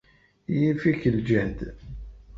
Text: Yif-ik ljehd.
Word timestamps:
Yif-ik 0.59 1.01
ljehd. 1.15 1.59